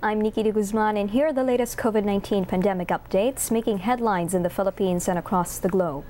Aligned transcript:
I'm 0.00 0.20
Nikki 0.20 0.44
De 0.44 0.52
Guzman, 0.52 0.96
and 0.96 1.10
here 1.10 1.26
are 1.26 1.32
the 1.32 1.42
latest 1.42 1.76
COVID 1.76 2.04
19 2.04 2.44
pandemic 2.44 2.86
updates 2.86 3.50
making 3.50 3.78
headlines 3.78 4.32
in 4.32 4.44
the 4.44 4.48
Philippines 4.48 5.08
and 5.08 5.18
across 5.18 5.58
the 5.58 5.68
globe. 5.68 6.04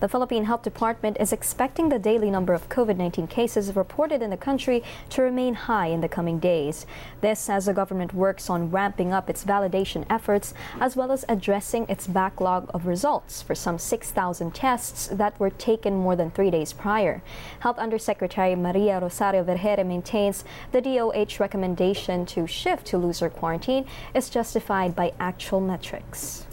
The 0.00 0.08
Philippine 0.08 0.44
Health 0.44 0.62
Department 0.62 1.16
is 1.20 1.32
expecting 1.32 1.88
the 1.88 2.00
daily 2.00 2.30
number 2.30 2.52
of 2.52 2.68
COVID 2.68 2.96
19 2.96 3.28
cases 3.28 3.74
reported 3.76 4.22
in 4.22 4.30
the 4.30 4.36
country 4.36 4.82
to 5.10 5.22
remain 5.22 5.54
high 5.54 5.86
in 5.86 6.00
the 6.00 6.08
coming 6.08 6.40
days. 6.40 6.84
This 7.20 7.48
as 7.48 7.66
the 7.66 7.72
government 7.72 8.12
works 8.12 8.50
on 8.50 8.70
ramping 8.70 9.12
up 9.12 9.30
its 9.30 9.44
validation 9.44 10.04
efforts 10.10 10.52
as 10.80 10.96
well 10.96 11.12
as 11.12 11.24
addressing 11.28 11.86
its 11.88 12.08
backlog 12.08 12.68
of 12.74 12.86
results 12.86 13.40
for 13.40 13.54
some 13.54 13.78
6,000 13.78 14.52
tests 14.52 15.06
that 15.12 15.38
were 15.38 15.50
taken 15.50 15.94
more 15.96 16.16
than 16.16 16.30
three 16.30 16.50
days 16.50 16.72
prior. 16.72 17.22
Health 17.60 17.78
Undersecretary 17.78 18.56
Maria 18.56 18.98
Rosario 18.98 19.44
Vergeire 19.44 19.86
maintains 19.86 20.44
the 20.72 20.80
DOH 20.80 21.38
recommendation 21.38 22.26
to 22.26 22.46
shift 22.46 22.86
to 22.88 22.98
looser 22.98 23.30
quarantine 23.30 23.86
is 24.12 24.28
justified 24.28 24.96
by 24.96 25.12
actual 25.20 25.60
metrics. 25.60 26.46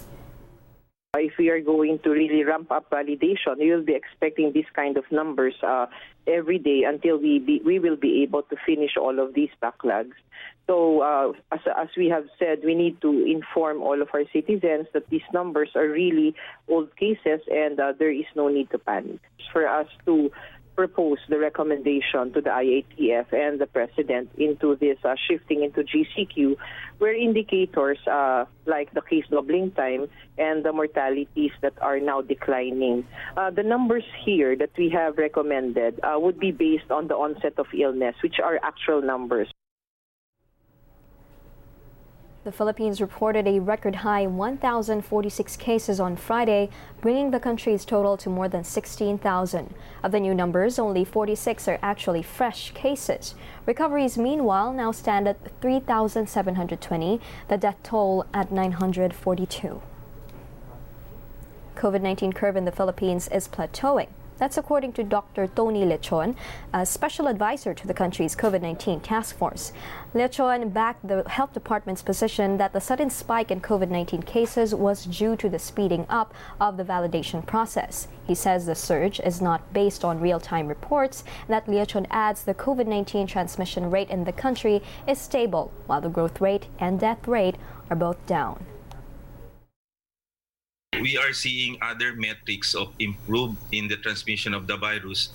If 1.17 1.33
we 1.37 1.49
are 1.49 1.59
going 1.59 1.99
to 2.05 2.09
really 2.09 2.45
ramp 2.45 2.71
up 2.71 2.89
validation, 2.89 3.57
we 3.59 3.69
will 3.69 3.83
be 3.83 3.93
expecting 3.93 4.53
these 4.53 4.69
kind 4.73 4.95
of 4.95 5.03
numbers 5.11 5.55
uh, 5.61 5.87
every 6.25 6.57
day 6.57 6.83
until 6.87 7.17
we 7.17 7.37
be, 7.37 7.61
we 7.65 7.79
will 7.79 7.97
be 7.97 8.23
able 8.23 8.43
to 8.43 8.55
finish 8.65 8.91
all 8.95 9.19
of 9.19 9.33
these 9.33 9.49
backlogs. 9.61 10.13
So, 10.67 11.01
uh, 11.01 11.33
as, 11.51 11.59
as 11.77 11.89
we 11.97 12.07
have 12.07 12.27
said, 12.39 12.59
we 12.63 12.75
need 12.75 13.01
to 13.01 13.25
inform 13.25 13.81
all 13.81 14.01
of 14.01 14.07
our 14.13 14.23
citizens 14.31 14.87
that 14.93 15.09
these 15.09 15.27
numbers 15.33 15.71
are 15.75 15.85
really 15.85 16.33
old 16.69 16.95
cases 16.95 17.41
and 17.51 17.77
uh, 17.77 17.91
there 17.99 18.11
is 18.11 18.25
no 18.33 18.47
need 18.47 18.69
to 18.69 18.77
panic. 18.77 19.19
For 19.51 19.67
us 19.67 19.87
to 20.05 20.31
proposed 20.75 21.21
the 21.29 21.37
recommendation 21.37 22.31
to 22.33 22.41
the 22.41 22.49
IATF 22.49 23.33
and 23.33 23.59
the 23.59 23.67
President 23.67 24.29
into 24.37 24.75
this 24.75 24.97
uh, 25.03 25.15
shifting 25.27 25.63
into 25.63 25.83
GCQ, 25.83 26.55
where 26.97 27.15
indicators 27.15 27.99
uh, 28.07 28.45
like 28.65 28.93
the 28.93 29.01
case 29.01 29.25
doubling 29.29 29.71
time 29.71 30.07
and 30.37 30.63
the 30.63 30.71
mortalities 30.71 31.51
that 31.61 31.73
are 31.81 31.99
now 31.99 32.21
declining. 32.21 33.05
Uh, 33.37 33.49
the 33.49 33.63
numbers 33.63 34.03
here 34.25 34.55
that 34.55 34.71
we 34.77 34.89
have 34.89 35.17
recommended 35.17 35.99
uh, 36.03 36.17
would 36.17 36.39
be 36.39 36.51
based 36.51 36.89
on 36.89 37.07
the 37.07 37.15
onset 37.15 37.53
of 37.57 37.67
illness, 37.73 38.15
which 38.23 38.39
are 38.43 38.59
actual 38.63 39.01
numbers. 39.01 39.47
The 42.43 42.51
Philippines 42.51 42.99
reported 42.99 43.47
a 43.47 43.59
record 43.59 43.97
high 43.97 44.25
1,046 44.25 45.55
cases 45.57 45.99
on 45.99 46.15
Friday, 46.15 46.71
bringing 46.99 47.29
the 47.29 47.39
country's 47.39 47.85
total 47.85 48.17
to 48.17 48.31
more 48.31 48.47
than 48.47 48.63
16,000. 48.63 49.75
Of 50.01 50.11
the 50.11 50.19
new 50.19 50.33
numbers, 50.33 50.79
only 50.79 51.05
46 51.05 51.67
are 51.67 51.77
actually 51.83 52.23
fresh 52.23 52.71
cases. 52.71 53.35
Recoveries, 53.67 54.17
meanwhile, 54.17 54.73
now 54.73 54.91
stand 54.91 55.27
at 55.27 55.37
3,720, 55.61 57.21
the 57.47 57.57
death 57.57 57.77
toll 57.83 58.25
at 58.33 58.51
942. 58.51 59.79
COVID 61.75 62.01
19 62.01 62.33
curve 62.33 62.55
in 62.55 62.65
the 62.65 62.71
Philippines 62.71 63.27
is 63.27 63.47
plateauing. 63.47 64.07
That's 64.41 64.57
according 64.57 64.93
to 64.93 65.03
Dr. 65.03 65.45
Tony 65.45 65.85
Leachon, 65.85 66.35
a 66.73 66.83
special 66.83 67.27
advisor 67.27 67.75
to 67.75 67.85
the 67.85 67.93
country's 67.93 68.35
COVID 68.35 68.63
19 68.63 68.99
task 69.01 69.37
force. 69.37 69.71
Leachon 70.15 70.73
backed 70.73 71.07
the 71.07 71.21
health 71.29 71.53
department's 71.53 72.01
position 72.01 72.57
that 72.57 72.73
the 72.73 72.81
sudden 72.81 73.11
spike 73.11 73.51
in 73.51 73.61
COVID 73.61 73.89
19 73.89 74.23
cases 74.23 74.73
was 74.73 75.05
due 75.05 75.35
to 75.35 75.47
the 75.47 75.59
speeding 75.59 76.07
up 76.09 76.33
of 76.59 76.77
the 76.77 76.83
validation 76.83 77.45
process. 77.45 78.07
He 78.25 78.33
says 78.33 78.65
the 78.65 78.73
surge 78.73 79.19
is 79.19 79.43
not 79.43 79.73
based 79.73 80.03
on 80.03 80.19
real 80.19 80.39
time 80.39 80.67
reports, 80.67 81.23
and 81.41 81.53
that 81.53 81.67
Leachon 81.67 82.07
adds 82.09 82.43
the 82.43 82.55
COVID 82.55 82.87
19 82.87 83.27
transmission 83.27 83.91
rate 83.91 84.09
in 84.09 84.23
the 84.23 84.33
country 84.33 84.81
is 85.07 85.19
stable, 85.19 85.71
while 85.85 86.01
the 86.01 86.09
growth 86.09 86.41
rate 86.41 86.65
and 86.79 86.99
death 86.99 87.27
rate 87.27 87.57
are 87.91 87.95
both 87.95 88.25
down 88.25 88.65
we 91.01 91.17
are 91.17 91.33
seeing 91.33 91.77
other 91.81 92.13
metrics 92.13 92.75
of 92.75 92.93
improve 92.99 93.57
in 93.71 93.87
the 93.87 93.97
transmission 93.97 94.53
of 94.53 94.67
the 94.67 94.77
virus 94.77 95.29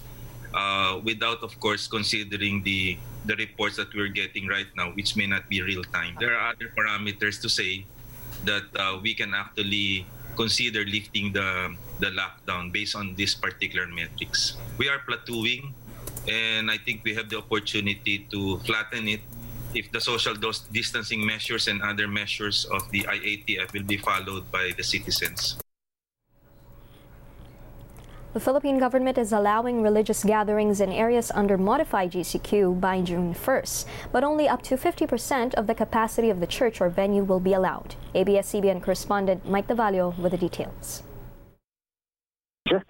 uh, 0.54 1.00
without, 1.02 1.42
of 1.42 1.58
course, 1.60 1.86
considering 1.86 2.62
the 2.62 2.96
the 3.26 3.34
reports 3.36 3.74
that 3.74 3.90
we're 3.90 4.14
getting 4.14 4.46
right 4.46 4.70
now, 4.78 4.94
which 4.94 5.18
may 5.18 5.26
not 5.26 5.50
be 5.50 5.60
real 5.60 5.82
time. 5.90 6.14
There 6.22 6.38
are 6.38 6.54
other 6.54 6.70
parameters 6.78 7.42
to 7.42 7.50
say 7.50 7.84
that 8.46 8.70
uh, 8.78 9.02
we 9.02 9.18
can 9.18 9.34
actually 9.34 10.06
consider 10.38 10.86
lifting 10.86 11.34
the 11.34 11.74
the 11.98 12.14
lockdown 12.14 12.70
based 12.70 12.94
on 12.94 13.18
this 13.18 13.34
particular 13.34 13.90
metrics. 13.90 14.54
We 14.78 14.86
are 14.86 15.02
plateauing, 15.02 15.74
and 16.30 16.70
I 16.70 16.78
think 16.78 17.02
we 17.02 17.18
have 17.18 17.26
the 17.28 17.42
opportunity 17.42 18.30
to 18.30 18.62
flatten 18.62 19.10
it 19.10 19.26
if 19.74 19.90
the 19.92 20.00
social 20.00 20.34
distancing 20.72 21.24
measures 21.24 21.68
and 21.68 21.82
other 21.82 22.08
measures 22.08 22.64
of 22.66 22.90
the 22.90 23.02
IATF 23.02 23.72
will 23.72 23.84
be 23.84 23.96
followed 23.96 24.50
by 24.50 24.72
the 24.76 24.84
citizens. 24.84 25.56
The 28.36 28.40
Philippine 28.40 28.78
government 28.78 29.16
is 29.16 29.32
allowing 29.32 29.80
religious 29.80 30.22
gatherings 30.22 30.82
in 30.82 30.92
areas 30.92 31.32
under 31.34 31.56
modified 31.56 32.12
GCQ 32.12 32.78
by 32.78 33.00
June 33.00 33.32
1st, 33.32 33.86
but 34.12 34.24
only 34.24 34.46
up 34.46 34.60
to 34.68 34.76
50% 34.76 35.54
of 35.54 35.66
the 35.66 35.74
capacity 35.74 36.28
of 36.28 36.40
the 36.40 36.46
church 36.46 36.82
or 36.82 36.90
venue 36.90 37.24
will 37.24 37.40
be 37.40 37.54
allowed. 37.54 37.94
ABS-CBN 38.14 38.82
correspondent 38.82 39.48
Mike 39.48 39.68
Navallo 39.68 40.18
with 40.18 40.32
the 40.32 40.38
details. 40.38 41.02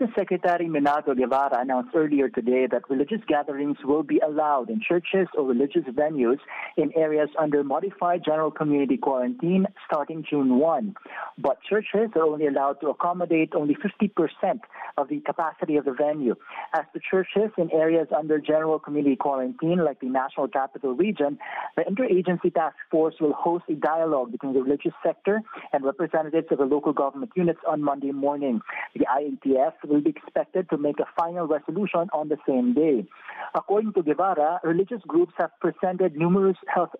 Justice 0.07 0.23
Secretary 0.23 0.67
Menardo 0.67 1.15
Guevarra 1.15 1.61
announced 1.61 1.91
earlier 1.95 2.29
today 2.29 2.67
that 2.71 2.83
religious 2.89 3.21
gatherings 3.27 3.77
will 3.85 4.03
be 4.03 4.19
allowed 4.19 4.69
in 4.71 4.81
churches 4.81 5.27
or 5.37 5.45
religious 5.45 5.85
venues 5.85 6.39
in 6.77 6.93
areas 6.97 7.29
under 7.39 7.65
modified 7.65 8.23
general 8.25 8.51
community 8.51 8.97
quarantine 8.97 9.67
starting 9.87 10.25
June 10.29 10.59
1. 10.59 10.95
But 11.39 11.59
churches 11.69 12.11
are 12.15 12.23
only 12.23 12.47
allowed 12.47 12.81
to 12.83 12.89
accommodate 12.89 13.53
only 13.55 13.75
50% 13.77 14.61
of 14.97 15.09
the 15.09 15.21
capacity 15.21 15.77
of 15.77 15.85
the 15.85 15.93
venue. 15.93 16.35
As 16.75 16.85
the 16.95 17.01
churches 17.11 17.51
in 17.59 17.71
areas 17.73 18.09
under 18.17 18.39
general 18.39 18.79
community 18.79 19.17
quarantine, 19.17 19.85
like 19.85 20.01
the 20.01 20.09
National 20.09 20.49
Capital 20.49 20.95
Region, 20.95 21.39
the 21.77 21.83
Interagency 21.83 22.53
Task 22.53 22.77
Force 22.91 23.15
will 23.21 23.33
host 23.33 23.65
a 23.69 23.75
dialogue 23.75 24.33
between 24.33 24.53
the 24.55 24.63
religious 24.63 24.95
sector 25.05 25.41
and 25.73 25.85
representatives 25.85 26.49
of 26.51 26.59
the 26.59 26.65
local 26.65 26.93
government 26.93 27.33
units 27.35 27.61
on 27.67 27.83
Monday 27.83 28.13
morning. 28.13 28.61
The 28.95 29.07
IATF 29.07 29.73
will 29.87 29.96
be 30.01 30.11
expected 30.11 30.69
to 30.71 30.79
make 30.79 30.99
a 31.01 31.07
final 31.19 31.47
resolution 31.47 32.09
on 32.13 32.29
the 32.29 32.37
same 32.47 32.75
day. 32.75 33.07
According 33.55 33.93
to 33.95 34.03
Guevarra, 34.03 34.59
religious 34.63 35.01
groups 35.07 35.33
have 35.39 35.51
presented 35.61 36.17
numerous 36.17 36.57
health 36.73 36.91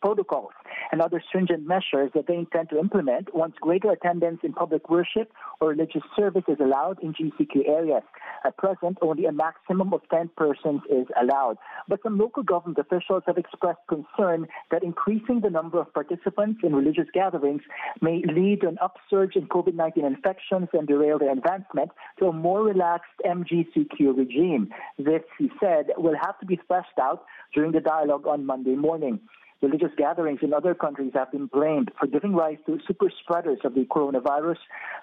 protocols 0.00 0.52
and 0.90 1.00
other 1.00 1.22
stringent 1.28 1.66
measures 1.66 2.10
that 2.14 2.26
they 2.26 2.34
intend 2.34 2.70
to 2.70 2.78
implement 2.78 3.34
once 3.34 3.54
greater 3.60 3.90
attendance 3.90 4.40
in 4.42 4.52
public 4.52 4.88
worship 4.90 5.32
or 5.60 5.68
religious 5.68 6.02
service 6.16 6.44
is 6.48 6.58
allowed 6.60 7.02
in 7.02 7.14
GCQ 7.14 7.68
areas. 7.68 8.02
At 8.44 8.56
present, 8.56 8.98
only 9.02 9.26
a 9.26 9.32
maximum 9.32 9.92
of 9.94 10.00
10 10.10 10.30
persons 10.36 10.82
is 10.90 11.06
allowed. 11.20 11.56
But 11.88 12.00
some 12.02 12.18
local 12.18 12.42
government 12.42 12.78
officials 12.78 13.22
have 13.26 13.38
expressed 13.38 13.80
concern 13.88 14.46
that 14.70 14.82
increasing 14.82 15.40
the 15.40 15.50
number 15.50 15.80
of 15.80 15.92
participants 15.94 16.60
in 16.62 16.74
religious 16.74 17.06
gatherings 17.12 17.62
may 18.00 18.22
lead 18.26 18.60
to 18.62 18.68
an 18.68 18.78
upsurge 18.82 19.36
in 19.36 19.46
COVID 19.48 19.74
19 19.74 20.04
infections 20.04 20.68
and 20.72 20.86
derail 20.86 21.18
their 21.18 21.32
advancement 21.32 21.90
to 22.18 22.26
a 22.32 22.34
more 22.34 22.62
relaxed 22.62 23.18
MGCQ 23.26 24.16
regime. 24.16 24.70
This, 24.98 25.22
he 25.38 25.50
said, 25.60 25.86
will 25.98 26.16
have 26.20 26.38
to 26.40 26.46
be 26.46 26.58
fleshed 26.66 26.98
out 27.00 27.24
during 27.54 27.72
the 27.72 27.80
dialogue 27.80 28.26
on 28.26 28.46
Monday 28.46 28.74
morning. 28.74 29.20
Religious 29.60 29.92
gatherings 29.96 30.40
in 30.42 30.52
other 30.52 30.74
countries 30.74 31.12
have 31.14 31.30
been 31.30 31.46
blamed 31.46 31.92
for 32.00 32.08
giving 32.08 32.34
rise 32.34 32.56
to 32.66 32.80
super 32.86 33.08
spreaders 33.22 33.58
of 33.64 33.74
the 33.74 33.84
coronavirus. 33.84 34.56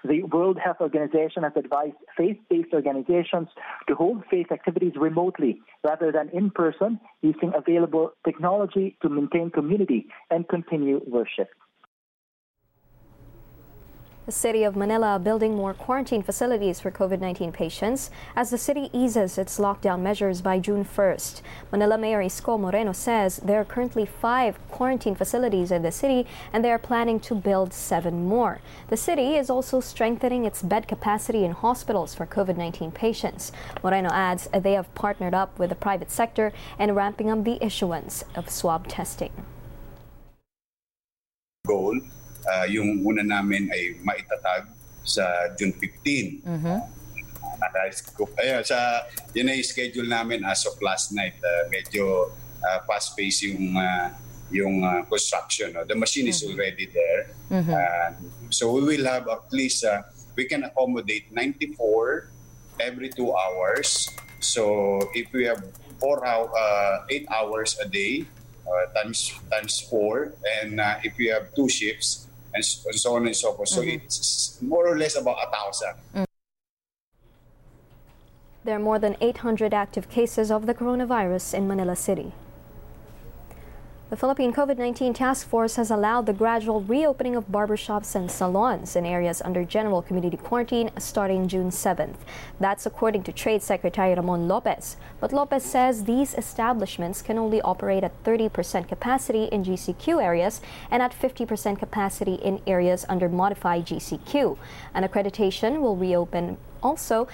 The 0.04 0.22
World 0.24 0.58
Health 0.62 0.78
Organization 0.80 1.44
has 1.44 1.52
advised 1.56 1.96
faith 2.14 2.36
based 2.50 2.74
organizations 2.74 3.48
to 3.88 3.94
hold 3.94 4.22
faith 4.30 4.52
activities 4.52 4.92
remotely 4.96 5.62
rather 5.82 6.12
than 6.12 6.28
in 6.30 6.50
person, 6.50 7.00
using 7.22 7.52
available 7.56 8.10
technology 8.26 8.98
to 9.00 9.08
maintain 9.08 9.50
community 9.50 10.08
and 10.30 10.46
continue 10.46 11.00
worship. 11.06 11.48
The 14.30 14.36
city 14.36 14.62
of 14.62 14.76
Manila 14.76 15.18
building 15.18 15.56
more 15.56 15.74
quarantine 15.74 16.22
facilities 16.22 16.78
for 16.78 16.92
COVID-19 16.92 17.52
patients 17.52 18.12
as 18.36 18.50
the 18.50 18.58
city 18.58 18.88
eases 18.92 19.36
its 19.36 19.58
lockdown 19.58 20.02
measures 20.02 20.40
by 20.40 20.60
June 20.60 20.84
1st. 20.84 21.42
Manila 21.72 21.98
Mayor 21.98 22.22
Isko 22.22 22.56
Moreno 22.56 22.92
says 22.92 23.38
there 23.38 23.60
are 23.60 23.64
currently 23.64 24.06
five 24.06 24.56
quarantine 24.68 25.16
facilities 25.16 25.72
in 25.72 25.82
the 25.82 25.90
city 25.90 26.28
and 26.52 26.64
they 26.64 26.70
are 26.70 26.78
planning 26.78 27.18
to 27.18 27.34
build 27.34 27.72
seven 27.72 28.24
more. 28.24 28.60
The 28.88 28.96
city 28.96 29.34
is 29.34 29.50
also 29.50 29.80
strengthening 29.80 30.44
its 30.44 30.62
bed 30.62 30.86
capacity 30.86 31.44
in 31.44 31.50
hospitals 31.50 32.14
for 32.14 32.24
COVID-19 32.24 32.94
patients. 32.94 33.50
Moreno 33.82 34.10
adds 34.12 34.48
they 34.52 34.74
have 34.74 34.94
partnered 34.94 35.34
up 35.34 35.58
with 35.58 35.70
the 35.70 35.74
private 35.74 36.12
sector 36.12 36.52
and 36.78 36.94
ramping 36.94 37.30
up 37.30 37.42
the 37.42 37.58
issuance 37.60 38.22
of 38.36 38.48
swab 38.48 38.86
testing. 38.86 39.32
Goal 41.66 42.00
uh, 42.50 42.66
yung 42.66 43.06
una 43.06 43.22
namin 43.22 43.70
ay 43.70 44.02
maitatag 44.02 44.66
sa 45.06 45.54
June 45.54 45.72
15. 45.78 46.42
Mm-hmm. 46.42 46.78
Kaya 48.34 48.64
sa 48.64 49.06
yun 49.36 49.52
ay 49.52 49.62
schedule 49.62 50.08
namin 50.08 50.42
as 50.42 50.66
of 50.66 50.74
last 50.82 51.14
night. 51.14 51.38
Uh, 51.38 51.70
medyo 51.70 52.32
uh, 52.64 52.78
fast 52.88 53.14
pace 53.14 53.46
yung 53.46 53.76
uh, 53.76 54.10
yung 54.50 54.82
uh, 54.82 55.06
construction. 55.06 55.72
No? 55.72 55.86
The 55.86 55.94
machine 55.94 56.28
is 56.28 56.42
already 56.42 56.90
there. 56.90 57.30
Uh, 57.50 58.10
so 58.50 58.72
we 58.72 58.82
will 58.82 59.06
have 59.06 59.26
at 59.28 59.46
least, 59.52 59.84
uh, 59.84 60.02
we 60.36 60.44
can 60.44 60.64
accommodate 60.64 61.32
94 61.32 62.30
every 62.80 63.08
two 63.10 63.32
hours. 63.34 64.10
So 64.40 64.98
if 65.14 65.32
we 65.32 65.44
have 65.44 65.62
four 65.98 66.26
hour, 66.26 66.50
uh, 66.50 67.06
eight 67.10 67.26
hours 67.30 67.78
a 67.78 67.88
day, 67.88 68.26
uh, 68.66 68.86
times 68.94 69.32
times 69.50 69.80
four, 69.80 70.32
and 70.62 70.80
uh, 70.80 70.98
if 71.02 71.14
we 71.18 71.26
have 71.28 71.54
two 71.54 71.68
shifts, 71.68 72.26
and 72.54 72.64
so 72.64 73.14
on 73.14 73.26
and 73.26 73.36
so 73.36 73.52
forth. 73.52 73.68
So 73.68 73.80
mm-hmm. 73.80 74.04
it's 74.04 74.58
more 74.60 74.86
or 74.86 74.96
less 74.96 75.16
about 75.16 75.36
a 75.46 75.50
thousand. 75.50 75.94
Mm. 76.14 76.24
There 78.64 78.76
are 78.76 78.80
more 78.80 78.98
than 78.98 79.16
800 79.20 79.72
active 79.72 80.10
cases 80.10 80.50
of 80.50 80.66
the 80.66 80.74
coronavirus 80.74 81.54
in 81.54 81.66
Manila 81.66 81.96
City. 81.96 82.32
The 84.10 84.16
Philippine 84.16 84.52
COVID 84.52 84.76
19 84.76 85.14
Task 85.14 85.46
Force 85.46 85.76
has 85.76 85.88
allowed 85.88 86.26
the 86.26 86.32
gradual 86.32 86.80
reopening 86.80 87.36
of 87.36 87.46
barbershops 87.46 88.16
and 88.16 88.28
salons 88.28 88.96
in 88.96 89.06
areas 89.06 89.40
under 89.40 89.64
general 89.64 90.02
community 90.02 90.36
quarantine 90.36 90.90
starting 90.98 91.46
June 91.46 91.70
7th. 91.70 92.16
That's 92.58 92.86
according 92.86 93.22
to 93.22 93.32
Trade 93.32 93.62
Secretary 93.62 94.12
Ramon 94.12 94.48
Lopez. 94.48 94.96
But 95.20 95.32
Lopez 95.32 95.62
says 95.62 96.06
these 96.06 96.34
establishments 96.34 97.22
can 97.22 97.38
only 97.38 97.60
operate 97.60 98.02
at 98.02 98.24
30% 98.24 98.88
capacity 98.88 99.44
in 99.44 99.62
GCQ 99.62 100.20
areas 100.20 100.60
and 100.90 101.04
at 101.04 101.12
50% 101.12 101.78
capacity 101.78 102.34
in 102.34 102.60
areas 102.66 103.06
under 103.08 103.28
modified 103.28 103.86
GCQ. 103.86 104.58
An 104.92 105.04
accreditation 105.06 105.80
will 105.80 105.94
reopen 105.94 106.56
also, 106.82 107.28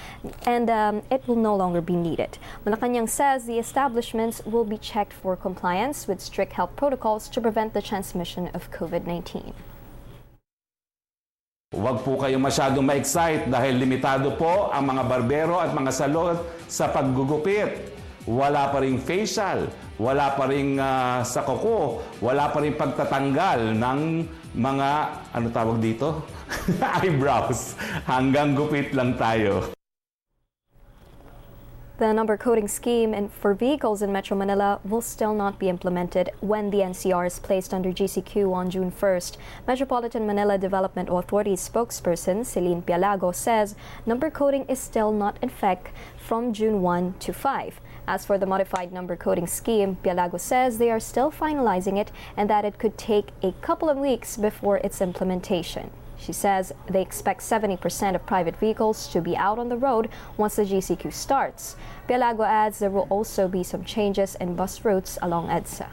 and 0.47 0.71
um, 0.71 1.03
it 1.11 1.27
will 1.27 1.37
no 1.37 1.55
longer 1.57 1.81
be 1.81 1.97
needed. 1.97 2.39
Malacanang 2.65 3.09
says 3.09 3.47
the 3.47 3.59
establishments 3.59 4.45
will 4.45 4.65
be 4.65 4.79
checked 4.79 5.13
for 5.13 5.37
compliance 5.37 6.07
with 6.07 6.21
strict 6.21 6.53
health 6.55 6.75
protocols 6.77 7.29
to 7.31 7.41
prevent 7.41 7.75
the 7.75 7.83
transmission 7.83 8.49
of 8.55 8.71
COVID 8.71 9.07
19. 9.07 9.55
Huwag 11.77 12.07
po 12.07 12.17
kayong 12.17 12.41
masyadong 12.41 12.87
ma-excite 12.87 13.51
dahil 13.51 13.77
limitado 13.77 14.39
po 14.39 14.71
ang 14.71 14.87
mga 14.87 15.03
barbero 15.03 15.59
at 15.59 15.75
mga 15.75 15.93
salon 15.93 16.39
sa 16.71 16.89
paggugupit. 16.89 17.93
Wala 18.27 18.71
pa 18.71 18.81
ring 18.83 18.99
facial, 19.03 19.71
wala 19.99 20.35
pa 20.35 20.47
ring 20.47 20.79
uh, 20.79 21.27
sa 21.27 21.43
kuko, 21.43 22.03
wala 22.23 22.51
pa 22.55 22.63
ring 22.63 22.75
pagtatanggal 22.75 23.77
ng 23.77 24.01
mga, 24.57 24.89
ano 25.37 25.47
tawag 25.53 25.79
dito? 25.85 26.25
Eyebrows. 27.05 27.77
Hanggang 28.09 28.57
gupit 28.57 28.97
lang 28.97 29.15
tayo. 29.21 29.77
The 31.99 32.13
number 32.13 32.37
coding 32.37 32.69
scheme 32.69 33.15
in, 33.15 33.31
for 33.31 33.55
vehicles 33.55 34.03
in 34.03 34.13
Metro 34.13 34.37
Manila 34.37 34.81
will 34.85 35.01
still 35.01 35.33
not 35.33 35.59
be 35.59 35.71
implemented 35.71 36.29
when 36.41 36.69
the 36.69 36.85
NCR 36.85 37.27
is 37.27 37.39
placed 37.39 37.73
under 37.73 37.89
GCQ 37.89 38.53
on 38.53 38.69
June 38.69 38.93
1st. 38.93 39.39
Metropolitan 39.67 40.27
Manila 40.27 40.59
Development 40.59 41.09
Authority 41.11 41.57
spokesperson 41.57 42.45
Celine 42.45 42.83
Pialago 42.83 43.35
says 43.35 43.75
number 44.05 44.29
coding 44.29 44.67
is 44.69 44.79
still 44.79 45.11
not 45.11 45.39
in 45.41 45.49
effect 45.49 45.89
from 46.19 46.53
June 46.53 46.83
1 46.83 47.15
to 47.21 47.33
5. 47.33 47.81
As 48.09 48.25
for 48.25 48.39
the 48.39 48.47
modified 48.47 48.93
number 48.93 49.17
coding 49.17 49.49
scheme, 49.49 49.97
Pialago 50.05 50.39
says 50.39 50.79
they 50.79 50.91
are 50.91 51.01
still 51.01 51.33
finalizing 51.33 51.99
it 51.99 52.13
and 52.37 52.49
that 52.49 52.65
it 52.65 52.79
could 52.79 52.97
take 52.97 53.31
a 53.43 53.53
couple 53.61 53.89
of 53.89 53.99
weeks 53.99 54.37
before 54.37 54.79
its 54.79 55.01
implementation. 55.01 55.91
She 56.19 56.33
says 56.33 56.73
they 56.89 57.03
expect 57.03 57.41
70% 57.41 58.15
of 58.15 58.25
private 58.25 58.57
vehicles 58.57 59.09
to 59.09 59.21
be 59.21 59.37
out 59.37 59.59
on 59.59 59.69
the 59.69 59.77
road 59.77 60.09
once 60.37 60.57
the 60.57 60.63
GCQ 60.63 61.13
starts. 61.13 61.77
Pialago 62.09 62.47
adds 62.47 62.79
there 62.79 62.91
will 62.91 63.09
also 63.11 63.49
be 63.49 63.63
some 63.63 63.85
changes 63.85 64.37
in 64.37 64.55
bus 64.55 64.85
routes 64.85 65.19
along 65.21 65.49
EDSA. 65.49 65.89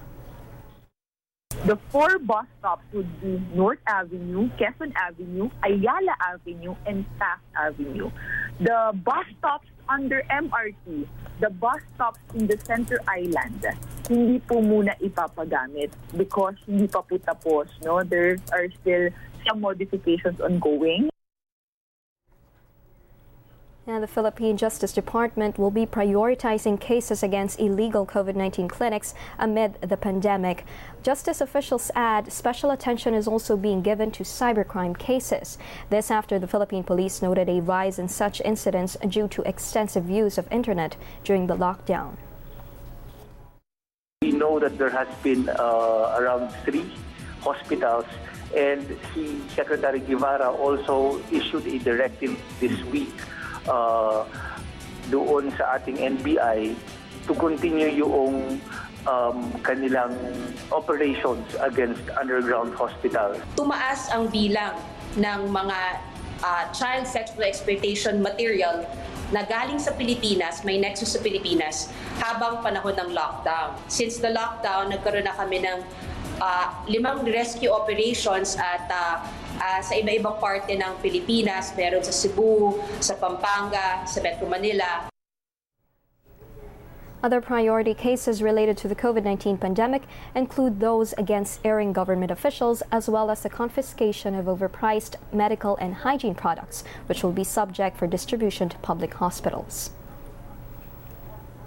The 1.65 1.77
four 1.89 2.19
bus 2.19 2.45
stops 2.59 2.83
would 2.93 3.21
be 3.21 3.41
North 3.55 3.79
Avenue, 3.87 4.49
Quezon 4.57 4.91
Avenue, 4.95 5.49
Ayala 5.63 6.15
Avenue, 6.19 6.75
and 6.85 7.05
Taft 7.17 7.41
Avenue. 7.55 8.11
The 8.59 8.91
bus 8.93 9.25
stops 9.39 9.67
under 9.87 10.21
MRT, 10.29 11.07
the 11.39 11.49
bus 11.49 11.81
stops 11.95 12.19
in 12.33 12.47
the 12.47 12.57
Center 12.65 12.99
Island, 13.07 13.61
hindi 14.09 14.39
po 14.43 14.59
muna 14.59 14.97
ipapagamit 14.99 15.93
because 16.17 16.57
hindi 16.67 16.89
pa 16.89 17.01
po 17.01 17.17
tapos. 17.21 17.69
No? 17.85 18.03
There 18.03 18.37
are 18.51 18.67
still 18.81 19.09
some 19.45 19.61
modifications 19.61 20.39
ongoing. 20.41 21.12
And 23.85 24.01
the 24.01 24.07
Philippine 24.07 24.55
Justice 24.55 24.93
Department 24.93 25.59
will 25.59 25.69
be 25.69 25.85
prioritizing 25.85 26.79
cases 26.79 27.21
against 27.21 27.59
illegal 27.59 28.05
COVID 28.05 28.33
19 28.33 28.69
clinics 28.69 29.13
amid 29.37 29.73
the 29.81 29.97
pandemic. 29.97 30.63
Justice 31.03 31.41
officials 31.41 31.91
add 31.93 32.31
special 32.31 32.71
attention 32.71 33.13
is 33.13 33.27
also 33.27 33.57
being 33.57 33.81
given 33.81 34.09
to 34.11 34.23
cybercrime 34.23 34.97
cases. 34.97 35.57
This 35.89 36.09
after 36.09 36.39
the 36.39 36.47
Philippine 36.47 36.85
police 36.85 37.21
noted 37.21 37.49
a 37.49 37.59
rise 37.59 37.99
in 37.99 38.07
such 38.07 38.39
incidents 38.45 38.95
due 39.09 39.27
to 39.27 39.41
extensive 39.41 40.09
use 40.09 40.37
of 40.37 40.49
internet 40.49 40.95
during 41.25 41.47
the 41.47 41.57
lockdown. 41.57 42.15
We 44.21 44.31
know 44.31 44.59
that 44.59 44.77
there 44.77 44.91
has 44.91 45.09
been 45.23 45.49
uh, 45.49 46.15
around 46.17 46.53
three 46.63 46.89
hospitals 47.41 48.05
and 48.55 48.97
si 49.13 49.41
Secretary 49.49 49.99
Guevarra 49.99 50.57
also 50.57 51.21
issued 51.33 51.67
a 51.67 51.79
directive 51.79 52.39
this 52.61 52.81
week 52.85 53.11
uh, 53.67 54.23
doon 55.11 55.51
sa 55.59 55.79
ating 55.79 55.99
NBI 55.99 56.73
to 57.27 57.33
continue 57.35 57.91
yung 57.91 58.59
um, 59.07 59.37
kanilang 59.63 60.15
operations 60.71 61.43
against 61.63 62.03
underground 62.19 62.75
hospitals. 62.75 63.39
Tumaas 63.55 64.07
ang 64.11 64.27
bilang 64.31 64.75
ng 65.15 65.51
mga 65.51 65.79
uh, 66.43 66.63
child 66.75 67.07
sexual 67.07 67.47
exploitation 67.47 68.19
material 68.19 68.83
na 69.33 69.41
galing 69.49 69.81
sa 69.81 69.95
Pilipinas, 69.97 70.61
may 70.61 70.77
nexus 70.77 71.17
sa 71.17 71.19
Pilipinas, 71.23 71.89
habang 72.21 72.61
panahon 72.61 72.93
ng 72.93 73.09
lockdown. 73.17 73.73
Since 73.89 74.21
the 74.21 74.29
lockdown, 74.29 74.93
nagkaroon 74.93 75.25
na 75.25 75.33
kami 75.33 75.65
ng 75.65 75.81
uh, 76.43 76.67
limang 76.91 77.23
rescue 77.23 77.71
operations 77.71 78.59
at 78.59 78.83
uh, 78.91 79.23
uh, 79.63 79.79
sa 79.79 79.95
iba-ibang 79.95 80.35
parte 80.43 80.75
ng 80.75 80.99
Pilipinas, 80.99 81.71
meron 81.79 82.03
sa 82.03 82.11
Cebu, 82.11 82.75
sa 82.99 83.15
Pampanga, 83.15 84.03
sa 84.03 84.19
Metro 84.19 84.43
Manila. 84.51 85.07
Other 87.23 87.39
priority 87.39 87.95
cases 87.95 88.43
related 88.43 88.75
to 88.83 88.91
the 88.91 88.99
COVID 88.99 89.23
19 89.23 89.55
pandemic 89.55 90.03
include 90.35 90.83
those 90.83 91.15
against 91.15 91.63
erring 91.63 91.95
government 91.95 92.35
officials, 92.35 92.83
as 92.91 93.07
well 93.07 93.31
as 93.31 93.47
the 93.47 93.49
confiscation 93.49 94.35
of 94.35 94.51
overpriced 94.51 95.15
medical 95.31 95.79
and 95.79 96.03
hygiene 96.03 96.35
products, 96.35 96.83
which 97.07 97.23
will 97.23 97.31
be 97.31 97.47
subject 97.47 97.95
for 97.95 98.11
distribution 98.11 98.67
to 98.67 98.75
public 98.83 99.15
hospitals. 99.23 99.95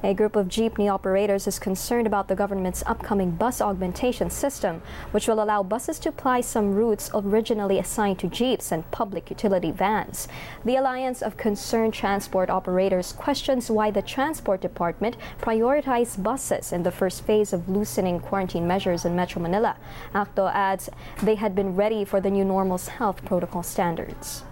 A 0.02 0.12
group 0.12 0.36
of 0.36 0.48
jeepney 0.48 0.92
operators 0.92 1.46
is 1.46 1.58
concerned 1.58 2.06
about 2.06 2.28
the 2.28 2.36
government's 2.36 2.82
upcoming 2.86 3.30
bus 3.30 3.62
augmentation 3.62 4.28
system, 4.28 4.82
which 5.10 5.26
will 5.26 5.42
allow 5.42 5.62
buses 5.62 5.98
to 6.00 6.12
ply 6.12 6.42
some 6.42 6.74
routes 6.74 7.10
originally 7.14 7.78
assigned 7.78 8.18
to 8.18 8.28
jeeps 8.28 8.70
and 8.70 8.88
public 8.90 9.30
utility 9.30 9.70
vans. 9.70 10.28
The 10.66 10.76
Alliance 10.76 11.22
of 11.22 11.38
Concerned 11.38 11.94
Transport 11.94 12.50
Operators 12.50 13.12
questions 13.12 13.70
why 13.70 13.90
the 13.90 14.02
Transport 14.02 14.60
Department 14.60 15.16
prioritized 15.40 16.22
buses 16.22 16.72
in 16.72 16.82
the 16.82 16.92
first 16.92 17.22
phase 17.22 17.54
of 17.54 17.68
loosening 17.68 18.20
quarantine 18.20 18.66
measures 18.66 19.06
in 19.06 19.16
Metro 19.16 19.40
Manila. 19.40 19.76
ACTO 20.14 20.48
adds 20.48 20.90
they 21.22 21.36
had 21.36 21.54
been 21.54 21.74
ready 21.74 22.04
for 22.04 22.20
the 22.20 22.30
new 22.30 22.44
normal's 22.44 22.88
health 22.88 23.24
protocol 23.24 23.62
standards. 23.62 24.44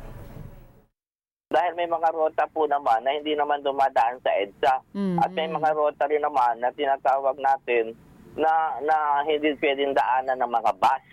Dahil 1.54 1.78
may 1.78 1.86
mga 1.86 2.10
rota 2.10 2.50
po 2.50 2.66
naman 2.66 3.06
na 3.06 3.14
hindi 3.14 3.38
naman 3.38 3.62
dumadaan 3.62 4.18
sa 4.26 4.34
EDSA. 4.34 4.74
Mm-hmm. 4.90 5.18
At 5.22 5.30
may 5.38 5.46
mga 5.46 5.70
rota 5.78 6.10
rin 6.10 6.26
naman 6.26 6.58
na 6.58 6.74
tinatawag 6.74 7.38
natin 7.38 7.94
na, 8.34 8.82
na 8.82 9.22
hindi 9.22 9.54
pwedeng 9.62 9.94
daanan 9.94 10.42
ng 10.42 10.50
mga 10.50 10.72
bus. 10.82 11.04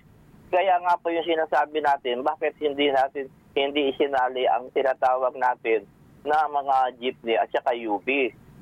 Kaya 0.50 0.82
nga 0.82 0.98
po 0.98 1.14
yung 1.14 1.30
sinasabi 1.30 1.86
natin, 1.86 2.26
bakit 2.26 2.58
hindi 2.58 2.90
natin 2.90 3.30
hindi 3.54 3.92
isinali 3.94 4.48
ang 4.48 4.72
tinatawag 4.74 5.36
natin 5.38 5.86
na 6.26 6.48
mga 6.48 6.76
jeepney 6.98 7.38
at 7.38 7.52
saka 7.52 7.76
UB. 7.76 8.08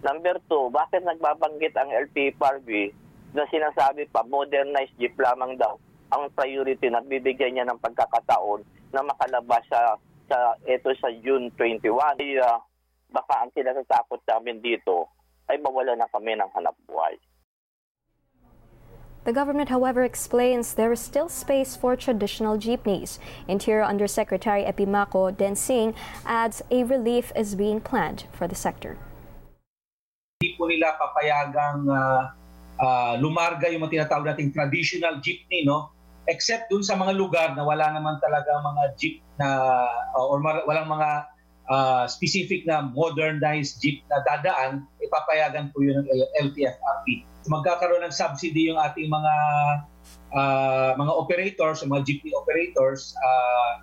Number 0.03 0.39
two, 0.51 0.71
bakit 0.71 1.03
nagbabanggit 1.03 1.75
ang 1.75 1.91
LTFRB 1.91 2.91
na 3.35 3.45
sinasabi 3.47 4.09
pa 4.09 4.25
modernized 4.25 4.95
jeep 4.97 5.13
lamang 5.19 5.59
daw 5.59 5.77
ang 6.09 6.25
priority 6.33 6.89
na 6.89 7.05
bibigyan 7.05 7.53
niya 7.53 7.65
ng 7.69 7.77
pagkakataon 7.77 8.65
na 8.89 9.05
makalabas 9.05 9.61
sa 9.69 10.01
sa 10.29 10.53
ito 10.69 10.93
sa 11.01 11.09
June 11.25 11.49
21. 11.57 12.21
Ay, 12.21 12.37
uh, 12.37 12.61
baka 13.09 13.33
ang 13.41 13.51
kinatatakot 13.51 14.21
namin 14.29 14.61
dito 14.61 15.09
ay 15.49 15.57
mawala 15.57 15.97
na 15.97 16.05
kami 16.13 16.37
ng 16.37 16.49
hanap 16.53 16.77
buhay. 16.85 17.17
The 19.27 19.35
government, 19.35 19.67
however, 19.69 20.05
explains 20.07 20.73
there 20.73 20.93
is 20.95 21.01
still 21.01 21.27
space 21.27 21.75
for 21.75 21.97
traditional 21.99 22.55
jeepneys. 22.57 23.19
Interior 23.51 23.83
Undersecretary 23.83 24.63
Epimaco 24.63 25.35
Densing 25.35 25.93
adds 26.25 26.63
a 26.71 26.85
relief 26.85 27.33
is 27.35 27.53
being 27.53 27.81
planned 27.81 28.25
for 28.31 28.47
the 28.47 28.55
sector. 28.55 28.95
Hindi 30.39 30.55
po 30.55 30.71
nila 30.71 30.95
papayagang 30.95 31.83
uh, 31.91 32.31
uh, 32.79 33.13
lumarga 33.19 33.67
yung 33.67 33.83
mga 33.83 34.07
tinatawag 34.07 34.33
nating 34.33 34.55
traditional 34.55 35.19
jeepney, 35.19 35.67
no? 35.67 35.91
Except 36.29 36.69
dun 36.69 36.85
sa 36.85 36.93
mga 36.93 37.17
lugar 37.17 37.57
na 37.57 37.65
wala 37.65 37.89
naman 37.89 38.21
talaga 38.21 38.61
mga 38.61 38.83
jeep 39.01 39.25
na 39.41 39.49
uh, 40.13 40.29
or 40.29 40.37
walang 40.39 40.85
mga 40.85 41.25
uh, 41.69 42.05
specific 42.05 42.65
na 42.69 42.85
modernized 42.85 43.81
jeep 43.81 44.05
na 44.13 44.21
dadaan, 44.25 44.85
ipapayagan 45.01 45.73
po 45.73 45.81
yun 45.81 46.01
ng 46.01 46.07
LTFRB. 46.49 47.25
Magkakaroon 47.49 48.05
ng 48.05 48.13
subsidy 48.13 48.69
yung 48.69 48.77
ating 48.77 49.09
mga 49.09 49.33
uh, 50.33 50.91
mga 50.97 51.13
operators, 51.13 51.81
mga 51.81 52.05
jeepney 52.05 52.33
operators, 52.37 53.17
uh, 53.17 53.81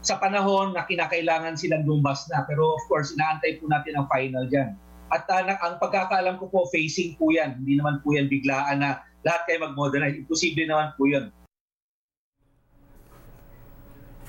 sa 0.00 0.16
panahon 0.16 0.72
na 0.72 0.86
kinakailangan 0.86 1.58
silang 1.58 1.86
lumbas 1.86 2.26
na. 2.30 2.46
Pero 2.46 2.76
of 2.76 2.82
course, 2.86 3.14
inaantay 3.14 3.58
po 3.58 3.66
natin 3.66 3.98
ang 3.98 4.06
final 4.06 4.46
dyan. 4.46 4.78
At 5.10 5.26
uh, 5.26 5.42
ang 5.42 5.82
pagkakaalam 5.82 6.38
ko 6.38 6.46
po, 6.46 6.70
facing 6.70 7.18
po 7.18 7.34
yan. 7.34 7.58
Hindi 7.62 7.82
naman 7.82 7.98
po 8.06 8.14
yan 8.14 8.30
biglaan 8.30 8.78
na 8.78 9.02
lahat 9.26 9.42
kayo 9.50 9.66
mag-modernize. 9.66 10.16
Imposible 10.16 10.64
naman 10.70 10.94
po 10.94 11.10
yun. 11.10 11.34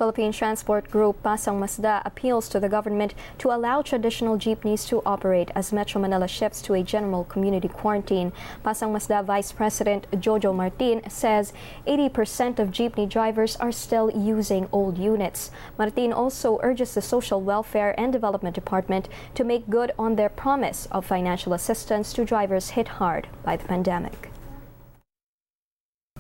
Philippine 0.01 0.31
Transport 0.31 0.89
Group 0.89 1.21
Pasang 1.21 1.59
Masda 1.59 2.01
appeals 2.03 2.49
to 2.49 2.59
the 2.59 2.67
government 2.67 3.13
to 3.37 3.51
allow 3.51 3.83
traditional 3.83 4.35
jeepneys 4.35 4.83
to 4.85 5.03
operate 5.05 5.51
as 5.53 5.71
Metro 5.71 6.01
Manila 6.01 6.27
shifts 6.27 6.59
to 6.63 6.73
a 6.73 6.81
general 6.81 7.23
community 7.25 7.67
quarantine. 7.67 8.33
Pasang 8.65 8.93
Masda 8.93 9.23
Vice 9.23 9.51
President 9.51 10.09
Jojo 10.09 10.55
Martin 10.55 11.07
says 11.07 11.53
80% 11.85 12.57
of 12.57 12.71
jeepney 12.71 13.07
drivers 13.07 13.55
are 13.57 13.71
still 13.71 14.09
using 14.09 14.67
old 14.71 14.97
units. 14.97 15.51
Martin 15.77 16.11
also 16.11 16.57
urges 16.63 16.95
the 16.95 17.01
Social 17.03 17.39
Welfare 17.39 17.93
and 17.95 18.11
Development 18.11 18.55
Department 18.55 19.07
to 19.35 19.43
make 19.43 19.69
good 19.69 19.91
on 19.99 20.15
their 20.15 20.29
promise 20.29 20.87
of 20.89 21.05
financial 21.05 21.53
assistance 21.53 22.11
to 22.13 22.25
drivers 22.25 22.71
hit 22.71 22.97
hard 22.97 23.27
by 23.43 23.55
the 23.55 23.65
pandemic 23.65 24.31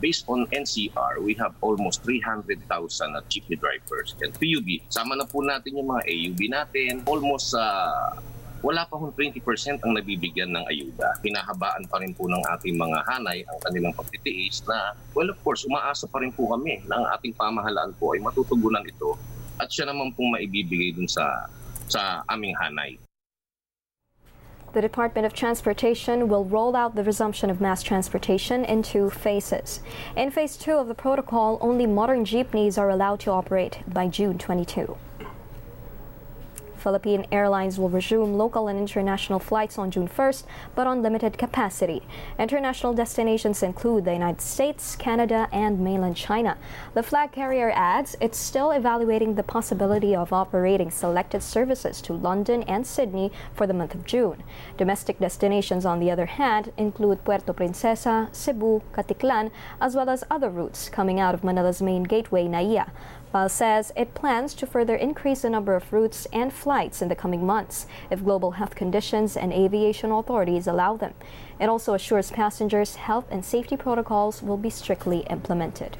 based 0.01 0.25
on 0.27 0.49
NCR, 0.49 1.21
we 1.21 1.37
have 1.37 1.53
almost 1.61 2.01
300,000 2.03 2.57
na 3.13 3.21
jeepney 3.29 3.55
drivers 3.55 4.17
and 4.25 4.33
PUB. 4.33 4.81
Sama 4.89 5.13
na 5.15 5.29
po 5.29 5.45
natin 5.45 5.77
yung 5.77 5.87
mga 5.93 6.03
AUB 6.09 6.39
natin. 6.49 6.91
Almost 7.05 7.53
uh, 7.53 8.17
wala 8.65 8.85
pa 8.85 8.97
hong 8.97 9.13
20% 9.13 9.41
ang 9.81 9.93
nabibigyan 9.93 10.53
ng 10.53 10.65
ayuda. 10.69 11.17
Hinahabaan 11.25 11.85
pa 11.89 12.01
rin 12.01 12.13
po 12.13 12.29
ng 12.29 12.41
ating 12.57 12.77
mga 12.77 12.99
hanay 13.09 13.41
ang 13.45 13.57
kanilang 13.65 13.93
pagtitiis 13.93 14.65
na, 14.69 14.97
well 15.17 15.29
of 15.29 15.37
course, 15.45 15.65
umaasa 15.65 16.05
pa 16.09 16.21
rin 16.21 16.33
po 16.33 16.49
kami 16.49 16.81
na 16.85 17.01
ang 17.01 17.07
ating 17.17 17.33
pamahalaan 17.37 17.93
po 17.97 18.13
ay 18.13 18.21
matutugunan 18.21 18.85
ito 18.85 19.17
at 19.57 19.69
siya 19.69 19.89
naman 19.89 20.13
pong 20.13 20.33
maibibigay 20.33 20.93
dun 20.93 21.09
sa 21.09 21.45
sa 21.89 22.25
aming 22.29 22.53
hanay. 22.57 22.97
The 24.73 24.81
Department 24.81 25.25
of 25.25 25.33
Transportation 25.33 26.29
will 26.29 26.45
roll 26.45 26.77
out 26.77 26.95
the 26.95 27.03
resumption 27.03 27.49
of 27.49 27.59
mass 27.59 27.83
transportation 27.83 28.63
in 28.63 28.83
two 28.83 29.09
phases. 29.09 29.81
In 30.15 30.31
phase 30.31 30.55
two 30.55 30.75
of 30.75 30.87
the 30.87 30.95
protocol, 30.95 31.57
only 31.59 31.85
modern 31.85 32.23
jeepneys 32.23 32.77
are 32.77 32.89
allowed 32.89 33.19
to 33.21 33.31
operate 33.31 33.79
by 33.85 34.07
June 34.07 34.37
22. 34.37 34.95
Philippine 36.81 37.27
Airlines 37.31 37.77
will 37.77 37.89
resume 37.89 38.37
local 38.37 38.67
and 38.67 38.79
international 38.79 39.39
flights 39.39 39.77
on 39.77 39.91
June 39.91 40.07
1st, 40.07 40.43
but 40.73 40.87
on 40.87 41.03
limited 41.03 41.37
capacity. 41.37 42.01
International 42.39 42.93
destinations 42.93 43.61
include 43.61 44.05
the 44.05 44.13
United 44.13 44.41
States, 44.41 44.95
Canada, 44.95 45.47
and 45.51 45.79
mainland 45.79 46.15
China. 46.15 46.57
The 46.95 47.03
flag 47.03 47.31
carrier 47.31 47.71
adds 47.75 48.15
it's 48.19 48.39
still 48.39 48.71
evaluating 48.71 49.35
the 49.35 49.43
possibility 49.43 50.15
of 50.15 50.33
operating 50.33 50.89
selected 50.89 51.43
services 51.43 52.01
to 52.01 52.13
London 52.13 52.63
and 52.63 52.85
Sydney 52.85 53.31
for 53.53 53.67
the 53.67 53.73
month 53.73 53.93
of 53.93 54.05
June. 54.05 54.41
Domestic 54.77 55.19
destinations, 55.19 55.85
on 55.85 55.99
the 55.99 56.09
other 56.09 56.25
hand, 56.25 56.71
include 56.77 57.23
Puerto 57.23 57.53
Princesa, 57.53 58.29
Cebu, 58.31 58.81
Caticlan, 58.93 59.51
as 59.79 59.95
well 59.95 60.09
as 60.09 60.23
other 60.31 60.49
routes 60.49 60.89
coming 60.89 61.19
out 61.19 61.35
of 61.35 61.43
Manila's 61.43 61.81
main 61.81 62.03
gateway, 62.03 62.45
NAIA. 62.45 62.89
PAL 63.31 63.49
says 63.49 63.93
it 63.95 64.13
plans 64.13 64.53
to 64.55 64.67
further 64.67 64.95
increase 64.95 65.43
the 65.43 65.49
number 65.49 65.75
of 65.75 65.93
routes 65.93 66.27
and 66.33 66.51
flights 66.51 67.01
in 67.01 67.07
the 67.07 67.15
coming 67.15 67.45
months 67.45 67.85
if 68.09 68.23
global 68.23 68.51
health 68.51 68.75
conditions 68.75 69.37
and 69.37 69.53
aviation 69.53 70.11
authorities 70.11 70.67
allow 70.67 70.97
them. 70.97 71.13
It 71.59 71.69
also 71.69 71.93
assures 71.93 72.31
passengers 72.31 72.95
health 72.95 73.27
and 73.31 73.45
safety 73.45 73.77
protocols 73.77 74.43
will 74.43 74.57
be 74.57 74.69
strictly 74.69 75.19
implemented. 75.29 75.97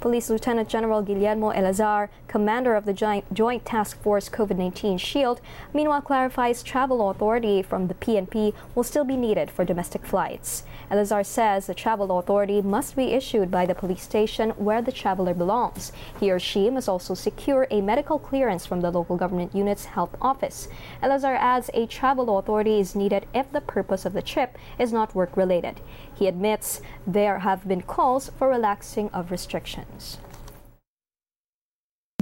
Police 0.00 0.30
Lieutenant 0.30 0.66
General 0.66 1.02
Guillermo 1.02 1.50
Eleazar, 1.50 2.08
commander 2.26 2.74
of 2.74 2.86
the 2.86 2.94
Joint 3.34 3.66
Task 3.66 4.00
Force 4.00 4.30
COVID 4.30 4.56
19 4.56 4.96
SHIELD, 4.96 5.42
meanwhile 5.74 6.00
clarifies 6.00 6.62
travel 6.62 7.10
authority 7.10 7.60
from 7.60 7.88
the 7.88 7.94
PNP 7.94 8.54
will 8.74 8.82
still 8.82 9.04
be 9.04 9.16
needed 9.16 9.50
for 9.50 9.62
domestic 9.62 10.06
flights. 10.06 10.64
Eleazar 10.90 11.22
says 11.22 11.66
the 11.66 11.74
travel 11.74 12.18
authority 12.18 12.62
must 12.62 12.96
be 12.96 13.12
issued 13.12 13.50
by 13.50 13.66
the 13.66 13.74
police 13.74 14.02
station 14.02 14.50
where 14.52 14.80
the 14.80 14.90
traveler 14.90 15.34
belongs. 15.34 15.92
He 16.18 16.30
or 16.30 16.38
she 16.38 16.70
must 16.70 16.88
also 16.88 17.12
secure 17.12 17.66
a 17.70 17.82
medical 17.82 18.18
clearance 18.18 18.64
from 18.64 18.80
the 18.80 18.90
local 18.90 19.18
government 19.18 19.54
unit's 19.54 19.84
health 19.84 20.16
office. 20.22 20.66
Eleazar 21.02 21.34
adds 21.34 21.68
a 21.74 21.86
travel 21.86 22.38
authority 22.38 22.80
is 22.80 22.96
needed 22.96 23.26
if 23.34 23.52
the 23.52 23.60
purpose 23.60 24.06
of 24.06 24.14
the 24.14 24.22
trip 24.22 24.56
is 24.78 24.94
not 24.94 25.14
work 25.14 25.36
related. 25.36 25.82
He 26.20 26.28
admits 26.28 26.82
there 27.06 27.38
have 27.38 27.66
been 27.66 27.80
calls 27.80 28.28
for 28.36 28.52
relaxing 28.52 29.08
of 29.08 29.30
restrictions. 29.30 30.18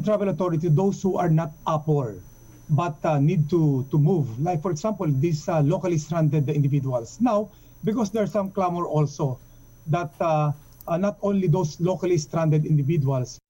Travel 0.04 0.28
authority, 0.28 0.68
those 0.68 1.02
who 1.02 1.16
are 1.18 1.28
not 1.28 1.50
upper 1.66 2.22
but 2.70 2.94
uh, 3.02 3.18
need 3.18 3.50
to, 3.50 3.84
to 3.90 3.98
move. 3.98 4.38
Like, 4.38 4.62
for 4.62 4.70
example, 4.70 5.08
these 5.10 5.48
uh, 5.48 5.62
locally 5.62 5.98
stranded 5.98 6.48
individuals. 6.48 7.18
Now, 7.20 7.50
because 7.82 8.10
there's 8.10 8.30
some 8.30 8.52
clamor 8.52 8.86
also 8.86 9.40
that 9.88 10.12
uh, 10.20 10.52
uh 10.86 10.96
not 10.96 11.18
only 11.22 11.48
those 11.48 11.80
locally 11.80 12.18
stranded 12.18 12.66
individuals, 12.66 13.40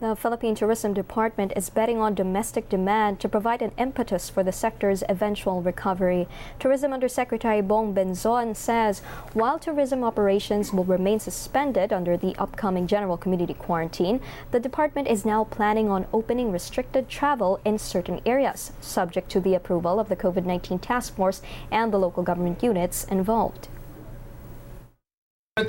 the 0.00 0.16
Philippine 0.16 0.54
Tourism 0.54 0.94
Department 0.94 1.52
is 1.54 1.68
betting 1.68 1.98
on 1.98 2.14
domestic 2.14 2.70
demand 2.70 3.20
to 3.20 3.28
provide 3.28 3.60
an 3.60 3.72
impetus 3.76 4.30
for 4.30 4.42
the 4.42 4.50
sector's 4.50 5.04
eventual 5.10 5.60
recovery. 5.60 6.26
Tourism 6.58 6.94
Undersecretary 6.94 7.60
Bong 7.60 7.94
Bengzon 7.94 8.56
says 8.56 9.00
while 9.34 9.58
tourism 9.58 10.02
operations 10.02 10.72
will 10.72 10.84
remain 10.84 11.20
suspended 11.20 11.92
under 11.92 12.16
the 12.16 12.34
upcoming 12.36 12.86
general 12.86 13.18
community 13.18 13.52
quarantine, 13.52 14.20
the 14.52 14.60
department 14.60 15.06
is 15.06 15.26
now 15.26 15.44
planning 15.44 15.90
on 15.90 16.06
opening 16.14 16.50
restricted 16.50 17.06
travel 17.10 17.60
in 17.66 17.78
certain 17.78 18.22
areas, 18.24 18.72
subject 18.80 19.28
to 19.30 19.40
the 19.40 19.54
approval 19.54 20.00
of 20.00 20.08
the 20.08 20.16
COVID 20.16 20.46
19 20.46 20.78
task 20.78 21.14
force 21.14 21.42
and 21.70 21.92
the 21.92 21.98
local 21.98 22.22
government 22.22 22.62
units 22.62 23.04
involved. 23.04 23.68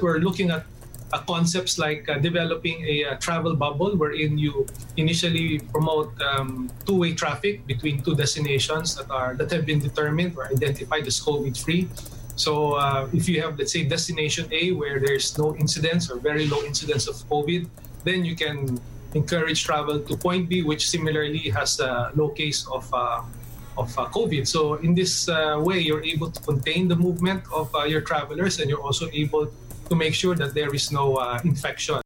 We're 0.02 0.20
looking 0.20 0.52
at 0.52 0.66
concepts 1.20 1.78
like 1.78 2.08
uh, 2.10 2.18
developing 2.18 2.84
a 2.86 3.06
uh, 3.06 3.16
travel 3.18 3.56
bubble 3.56 3.96
wherein 3.98 4.38
you 4.38 4.66
initially 4.98 5.60
promote 5.60 6.12
um, 6.22 6.70
two-way 6.86 7.14
traffic 7.14 7.66
between 7.68 8.02
two 8.02 8.16
destinations 8.16 8.96
that 8.96 9.10
are 9.12 9.36
that 9.36 9.52
have 9.52 9.66
been 9.66 9.80
determined 9.80 10.38
or 10.38 10.48
identified 10.48 11.06
as 11.06 11.20
COVID-free. 11.20 11.90
So 12.36 12.74
uh, 12.74 13.08
if 13.14 13.28
you 13.28 13.42
have, 13.42 13.60
let's 13.60 13.74
say, 13.74 13.84
destination 13.84 14.48
A 14.52 14.72
where 14.72 15.00
there's 15.00 15.38
no 15.38 15.56
incidence 15.56 16.10
or 16.10 16.18
very 16.18 16.48
low 16.48 16.64
incidence 16.64 17.08
of 17.08 17.16
COVID, 17.30 17.68
then 18.04 18.26
you 18.26 18.36
can 18.36 18.80
encourage 19.14 19.64
travel 19.64 20.00
to 20.00 20.18
point 20.18 20.48
B, 20.48 20.64
which 20.64 20.90
similarly 20.90 21.50
has 21.50 21.80
a 21.80 22.12
low 22.16 22.30
case 22.30 22.66
of 22.72 22.88
uh, 22.94 23.22
of 23.78 23.92
uh, 23.98 24.08
COVID. 24.08 24.48
So 24.48 24.76
in 24.76 24.96
this 24.96 25.28
way, 25.68 25.80
you're 25.80 26.04
able 26.04 26.32
to 26.32 26.42
contain 26.42 26.88
the 26.88 26.96
movement 26.96 27.44
of 27.52 27.70
your 27.88 28.02
travelers, 28.02 28.60
and 28.60 28.70
you're 28.70 28.82
also 28.82 29.10
able 29.12 29.52
to 29.92 29.96
make 29.96 30.16
sure 30.16 30.36
that 30.36 30.54
there 30.54 30.74
is 30.74 30.90
no 30.92 31.18
uh, 31.18 31.38
infection. 31.44 32.02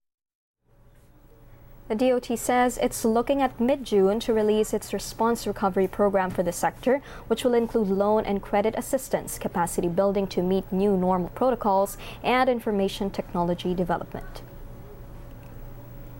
The 1.87 1.93
DOT 1.93 2.39
says 2.39 2.79
it's 2.81 3.05
looking 3.05 3.43
at 3.43 3.59
mid 3.59 3.83
June 3.85 4.19
to 4.21 4.33
release 4.33 4.73
its 4.73 4.91
response 4.91 5.45
recovery 5.45 5.87
program 5.87 6.31
for 6.31 6.41
the 6.41 6.51
sector, 6.51 6.99
which 7.27 7.43
will 7.43 7.53
include 7.53 7.89
loan 7.89 8.25
and 8.25 8.41
credit 8.41 8.73
assistance, 8.75 9.37
capacity 9.37 9.87
building 9.87 10.25
to 10.33 10.41
meet 10.41 10.65
new 10.71 10.97
normal 10.97 11.29
protocols, 11.29 11.95
and 12.23 12.49
information 12.49 13.11
technology 13.11 13.75
development. 13.75 14.41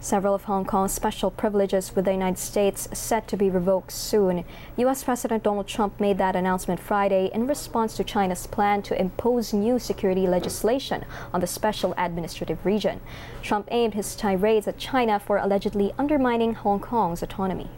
Several 0.06 0.36
of 0.36 0.44
Hong 0.44 0.66
Kong's 0.66 0.94
special 0.94 1.32
privileges 1.32 1.96
with 1.96 2.06
the 2.06 2.12
United 2.12 2.38
States 2.38 2.88
set 2.94 3.28
to 3.28 3.36
be 3.36 3.50
revoked 3.50 3.92
soon. 3.92 4.46
U.S. 4.78 5.04
President 5.04 5.42
Donald 5.42 5.68
Trump 5.68 6.00
made 6.00 6.20
that 6.20 6.36
announcement 6.36 6.80
Friday 6.80 7.32
in 7.34 7.48
response 7.48 7.96
to 7.96 8.04
China's 8.04 8.46
plan 8.46 8.84
to 8.84 9.02
impose 9.02 9.52
new 9.52 9.80
security 9.80 10.28
legislation 10.28 11.06
on 11.34 11.42
the 11.42 11.48
special 11.48 11.96
administrative 11.98 12.64
region. 12.64 13.02
Trump 13.42 13.68
aimed 13.72 13.96
his 13.96 14.16
tirades 14.16 14.68
at 14.68 14.78
China 14.78 15.20
for 15.20 15.38
allegedly 15.38 15.92
undermining 15.98 16.54
Hong 16.54 16.80
Kong's 16.80 17.24
autonomy. 17.24 17.72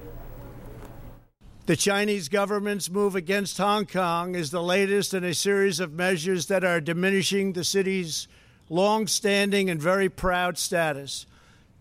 The 1.66 1.78
Chinese 1.78 2.28
government's 2.28 2.90
move 2.90 3.16
against 3.16 3.58
Hong 3.58 3.86
Kong 3.86 4.36
is 4.36 4.52
the 4.52 4.62
latest 4.62 5.14
in 5.14 5.24
a 5.24 5.34
series 5.34 5.80
of 5.80 5.94
measures 5.94 6.48
that 6.48 6.66
are 6.66 6.82
diminishing 6.82 7.54
the 7.54 7.64
city's 7.64 8.28
long 8.68 9.08
standing 9.08 9.70
and 9.70 9.82
very 9.82 10.10
proud 10.10 10.58
status. 10.58 11.26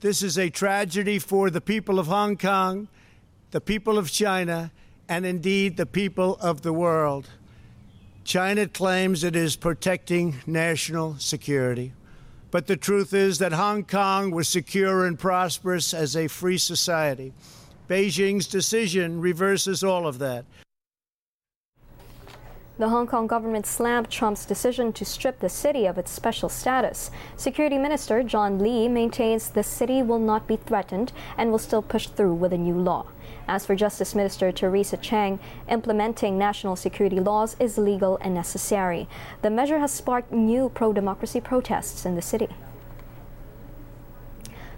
This 0.07 0.23
is 0.23 0.39
a 0.39 0.51
tragedy 0.51 1.19
for 1.19 1.51
the 1.51 1.61
people 1.61 1.99
of 1.99 2.07
Hong 2.07 2.37
Kong, 2.37 2.87
the 3.51 3.61
people 3.61 3.99
of 3.99 4.09
China, 4.09 4.71
and 5.09 5.27
indeed 5.27 5.77
the 5.77 5.85
people 5.85 6.37
of 6.37 6.63
the 6.63 6.73
world. 6.73 7.29
China 8.23 8.69
claims 8.69 9.25
it 9.25 9.35
is 9.35 9.57
protecting 9.57 10.37
national 10.47 11.17
security. 11.19 11.93
But 12.53 12.69
the 12.69 12.77
truth 12.77 13.13
is 13.13 13.39
that 13.39 13.53
Hong 13.53 13.83
Kong 13.83 14.31
was 14.31 14.47
secure 14.47 15.07
and 15.07 15.19
prosperous 15.19 15.93
as 15.93 16.15
a 16.15 16.29
free 16.29 16.59
society. 16.59 17.33
Beijing's 17.89 18.47
decision 18.47 19.21
reverses 19.21 19.83
all 19.83 20.07
of 20.07 20.21
that. 20.21 20.45
The 22.79 22.91
Hong 22.91 23.07
Kong 23.07 23.27
government 23.27 23.65
slammed 23.65 24.11
Trump's 24.11 24.45
decision 24.45 24.93
to 24.93 25.05
strip 25.07 25.41
the 25.41 25.49
city 25.49 25.87
of 25.87 25.97
its 25.97 26.11
special 26.11 26.51
status. 26.51 27.11
Security 27.35 27.79
Minister 27.79 28.23
John 28.23 28.59
Lee 28.59 28.87
maintains 28.87 29.49
the 29.49 29.63
city 29.63 30.03
will 30.03 30.19
not 30.19 30.47
be 30.47 30.57
threatened 30.57 31.11
and 31.39 31.51
will 31.51 31.59
still 31.59 31.81
push 31.81 32.07
through 32.09 32.35
with 32.35 32.53
a 32.53 32.59
new 32.59 32.79
law. 32.79 33.07
As 33.49 33.65
for 33.65 33.75
Justice 33.75 34.15
Minister 34.15 34.53
Teresa 34.53 34.99
Cheng, 34.99 35.41
implementing 35.71 36.37
national 36.37 36.77
security 36.77 37.19
laws 37.19 37.57
is 37.59 37.79
legal 37.79 38.19
and 38.21 38.35
necessary. 38.35 39.09
The 39.41 39.49
measure 39.49 39.79
has 39.79 39.91
sparked 39.91 40.31
new 40.31 40.69
pro 40.69 40.93
democracy 40.93 41.41
protests 41.41 42.05
in 42.05 42.15
the 42.15 42.21
city. 42.21 42.49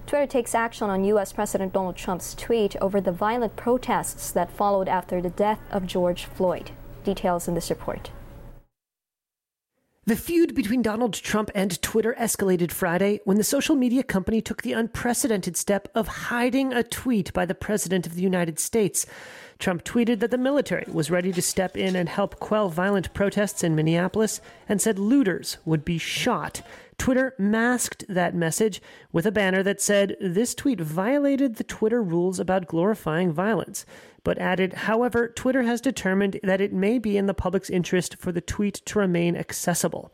Twitter 0.06 0.28
takes 0.28 0.54
action 0.54 0.88
on 0.88 1.02
U.S. 1.02 1.32
President 1.32 1.72
Donald 1.72 1.96
Trump's 1.96 2.36
tweet 2.36 2.76
over 2.76 3.00
the 3.00 3.10
violent 3.10 3.56
protests 3.56 4.30
that 4.30 4.52
followed 4.52 4.86
after 4.86 5.20
the 5.20 5.30
death 5.30 5.58
of 5.72 5.84
George 5.84 6.26
Floyd. 6.26 6.70
Details 7.08 7.48
in 7.48 7.54
this 7.54 7.70
report. 7.70 8.10
The 10.04 10.14
feud 10.14 10.54
between 10.54 10.82
Donald 10.82 11.14
Trump 11.14 11.50
and 11.54 11.80
Twitter 11.80 12.14
escalated 12.18 12.70
Friday 12.70 13.20
when 13.24 13.38
the 13.38 13.44
social 13.44 13.76
media 13.76 14.02
company 14.02 14.42
took 14.42 14.60
the 14.60 14.74
unprecedented 14.74 15.56
step 15.56 15.88
of 15.94 16.06
hiding 16.08 16.74
a 16.74 16.82
tweet 16.82 17.32
by 17.32 17.46
the 17.46 17.54
President 17.54 18.06
of 18.06 18.14
the 18.14 18.20
United 18.20 18.58
States. 18.58 19.06
Trump 19.58 19.84
tweeted 19.84 20.20
that 20.20 20.30
the 20.30 20.36
military 20.36 20.84
was 20.92 21.10
ready 21.10 21.32
to 21.32 21.40
step 21.40 21.78
in 21.78 21.96
and 21.96 22.10
help 22.10 22.38
quell 22.40 22.68
violent 22.68 23.14
protests 23.14 23.64
in 23.64 23.74
Minneapolis 23.74 24.42
and 24.68 24.82
said 24.82 24.98
looters 24.98 25.56
would 25.64 25.86
be 25.86 25.96
shot. 25.96 26.60
Twitter 26.98 27.34
masked 27.38 28.04
that 28.08 28.34
message 28.34 28.82
with 29.12 29.24
a 29.24 29.32
banner 29.32 29.62
that 29.62 29.80
said 29.80 30.16
this 30.20 30.54
tweet 30.54 30.80
violated 30.80 31.56
the 31.56 31.64
Twitter 31.64 32.02
rules 32.02 32.38
about 32.38 32.66
glorifying 32.66 33.32
violence, 33.32 33.86
but 34.28 34.36
added, 34.36 34.74
however, 34.74 35.26
Twitter 35.26 35.62
has 35.62 35.80
determined 35.80 36.38
that 36.42 36.60
it 36.60 36.70
may 36.70 36.98
be 36.98 37.16
in 37.16 37.24
the 37.24 37.32
public's 37.32 37.70
interest 37.70 38.16
for 38.18 38.30
the 38.30 38.42
tweet 38.42 38.74
to 38.74 38.98
remain 38.98 39.34
accessible. 39.34 40.12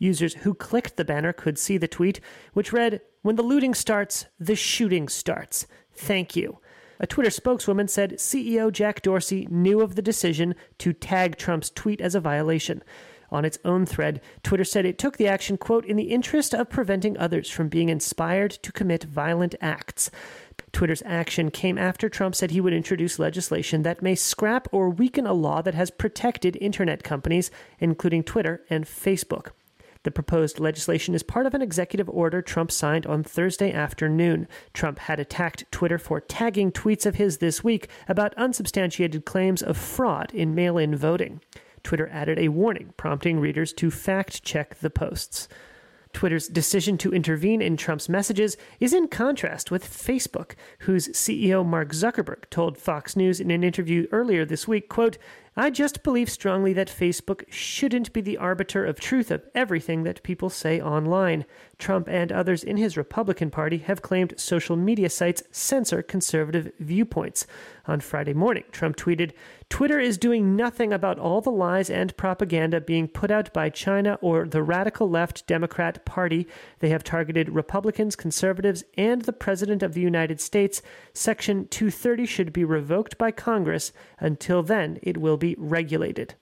Users 0.00 0.34
who 0.34 0.52
clicked 0.52 0.96
the 0.96 1.04
banner 1.04 1.32
could 1.32 1.56
see 1.56 1.78
the 1.78 1.86
tweet, 1.86 2.18
which 2.54 2.72
read, 2.72 3.02
When 3.20 3.36
the 3.36 3.44
looting 3.44 3.72
starts, 3.72 4.26
the 4.40 4.56
shooting 4.56 5.08
starts. 5.08 5.68
Thank 5.94 6.34
you. 6.34 6.58
A 6.98 7.06
Twitter 7.06 7.30
spokeswoman 7.30 7.86
said 7.86 8.14
CEO 8.14 8.72
Jack 8.72 9.00
Dorsey 9.00 9.46
knew 9.48 9.80
of 9.80 9.94
the 9.94 10.02
decision 10.02 10.56
to 10.78 10.92
tag 10.92 11.36
Trump's 11.36 11.70
tweet 11.70 12.00
as 12.00 12.16
a 12.16 12.20
violation. 12.20 12.82
On 13.30 13.44
its 13.44 13.60
own 13.64 13.86
thread, 13.86 14.20
Twitter 14.42 14.64
said 14.64 14.84
it 14.84 14.98
took 14.98 15.18
the 15.18 15.28
action, 15.28 15.56
quote, 15.56 15.86
in 15.86 15.96
the 15.96 16.10
interest 16.10 16.52
of 16.52 16.68
preventing 16.68 17.16
others 17.16 17.48
from 17.48 17.68
being 17.68 17.90
inspired 17.90 18.50
to 18.50 18.72
commit 18.72 19.04
violent 19.04 19.54
acts. 19.60 20.10
Twitter's 20.72 21.02
action 21.04 21.50
came 21.50 21.76
after 21.78 22.08
Trump 22.08 22.34
said 22.34 22.50
he 22.50 22.60
would 22.60 22.72
introduce 22.72 23.18
legislation 23.18 23.82
that 23.82 24.02
may 24.02 24.14
scrap 24.14 24.66
or 24.72 24.88
weaken 24.88 25.26
a 25.26 25.32
law 25.32 25.62
that 25.62 25.74
has 25.74 25.90
protected 25.90 26.56
internet 26.60 27.02
companies, 27.02 27.50
including 27.78 28.24
Twitter 28.24 28.64
and 28.70 28.86
Facebook. 28.86 29.48
The 30.04 30.10
proposed 30.10 30.58
legislation 30.58 31.14
is 31.14 31.22
part 31.22 31.46
of 31.46 31.54
an 31.54 31.62
executive 31.62 32.08
order 32.08 32.42
Trump 32.42 32.72
signed 32.72 33.06
on 33.06 33.22
Thursday 33.22 33.72
afternoon. 33.72 34.48
Trump 34.72 34.98
had 34.98 35.20
attacked 35.20 35.70
Twitter 35.70 35.98
for 35.98 36.20
tagging 36.20 36.72
tweets 36.72 37.06
of 37.06 37.14
his 37.16 37.38
this 37.38 37.62
week 37.62 37.88
about 38.08 38.34
unsubstantiated 38.34 39.24
claims 39.24 39.62
of 39.62 39.76
fraud 39.76 40.32
in 40.34 40.54
mail 40.54 40.76
in 40.76 40.96
voting. 40.96 41.40
Twitter 41.84 42.08
added 42.08 42.38
a 42.38 42.48
warning 42.48 42.94
prompting 42.96 43.38
readers 43.38 43.72
to 43.74 43.90
fact 43.90 44.42
check 44.42 44.76
the 44.76 44.90
posts. 44.90 45.48
Twitter's 46.12 46.48
decision 46.48 46.98
to 46.98 47.12
intervene 47.12 47.62
in 47.62 47.76
Trump's 47.76 48.08
messages 48.08 48.56
is 48.80 48.92
in 48.92 49.08
contrast 49.08 49.70
with 49.70 49.88
Facebook, 49.88 50.52
whose 50.80 51.08
CEO 51.08 51.64
Mark 51.64 51.90
Zuckerberg 51.90 52.48
told 52.50 52.78
Fox 52.78 53.16
News 53.16 53.40
in 53.40 53.50
an 53.50 53.64
interview 53.64 54.06
earlier 54.12 54.44
this 54.44 54.68
week, 54.68 54.88
quote, 54.88 55.18
I 55.54 55.68
just 55.68 56.02
believe 56.02 56.30
strongly 56.30 56.72
that 56.72 56.88
Facebook 56.88 57.44
shouldn't 57.50 58.14
be 58.14 58.22
the 58.22 58.38
arbiter 58.38 58.86
of 58.86 58.98
truth 58.98 59.30
of 59.30 59.44
everything 59.54 60.02
that 60.04 60.22
people 60.22 60.48
say 60.48 60.80
online. 60.80 61.44
Trump 61.76 62.08
and 62.08 62.32
others 62.32 62.64
in 62.64 62.78
his 62.78 62.96
Republican 62.96 63.50
Party 63.50 63.78
have 63.78 64.00
claimed 64.00 64.32
social 64.38 64.76
media 64.76 65.10
sites 65.10 65.42
censor 65.50 66.02
conservative 66.02 66.72
viewpoints. 66.78 67.46
On 67.86 68.00
Friday 68.00 68.32
morning, 68.32 68.64
Trump 68.70 68.96
tweeted 68.96 69.32
Twitter 69.68 69.98
is 69.98 70.16
doing 70.16 70.54
nothing 70.54 70.92
about 70.92 71.18
all 71.18 71.40
the 71.40 71.50
lies 71.50 71.90
and 71.90 72.16
propaganda 72.16 72.80
being 72.80 73.08
put 73.08 73.30
out 73.30 73.52
by 73.52 73.68
China 73.68 74.18
or 74.20 74.46
the 74.46 74.62
radical 74.62 75.10
left 75.10 75.46
Democrat 75.46 76.04
Party. 76.04 76.46
They 76.78 76.90
have 76.90 77.02
targeted 77.02 77.48
Republicans, 77.48 78.14
conservatives, 78.14 78.84
and 78.96 79.22
the 79.22 79.32
President 79.32 79.82
of 79.82 79.94
the 79.94 80.00
United 80.00 80.40
States. 80.40 80.82
Section 81.14 81.66
230 81.68 82.26
should 82.26 82.52
be 82.52 82.64
revoked 82.64 83.18
by 83.18 83.30
Congress. 83.32 83.92
Until 84.20 84.62
then, 84.62 84.98
it 85.02 85.16
will 85.16 85.38
be 85.42 85.56
regulated. 85.58 86.36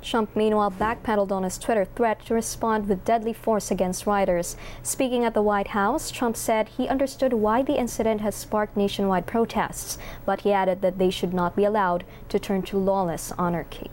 Trump, 0.00 0.36
meanwhile, 0.36 0.70
backpedaled 0.70 1.32
on 1.32 1.42
his 1.42 1.58
Twitter 1.58 1.84
threat 1.84 2.24
to 2.26 2.34
respond 2.34 2.88
with 2.88 3.04
deadly 3.04 3.32
force 3.32 3.72
against 3.72 4.06
rioters. 4.06 4.56
Speaking 4.84 5.24
at 5.24 5.34
the 5.34 5.42
White 5.42 5.68
House, 5.68 6.12
Trump 6.12 6.36
said 6.36 6.68
he 6.68 6.86
understood 6.86 7.32
why 7.32 7.62
the 7.62 7.76
incident 7.76 8.20
has 8.20 8.36
sparked 8.36 8.76
nationwide 8.76 9.26
protests, 9.26 9.98
but 10.24 10.42
he 10.42 10.52
added 10.52 10.82
that 10.82 10.98
they 10.98 11.10
should 11.10 11.34
not 11.34 11.56
be 11.56 11.64
allowed 11.64 12.04
to 12.28 12.38
turn 12.38 12.62
to 12.62 12.78
lawless 12.78 13.32
anarchy. 13.36 13.90